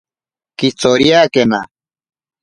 [0.57, 1.59] Kitsoriakena.